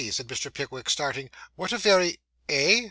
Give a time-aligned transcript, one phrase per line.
[0.09, 0.51] said Mr.
[0.51, 2.19] Pickwick, starting, 'what a very
[2.49, 2.79] Eh?